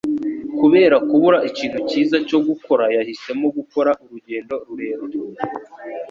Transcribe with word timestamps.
Kubera 0.59 0.95
kubura 1.09 1.37
ikintu 1.49 1.79
cyiza 1.89 2.17
cyo 2.27 2.39
gukora, 2.47 2.83
yahisemo 2.95 3.47
gukora 3.57 3.91
urugendo 4.03 4.53
rurerure. 4.65 5.21